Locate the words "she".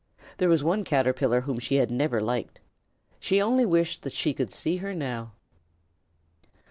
1.59-1.75, 3.19-3.39, 4.13-4.33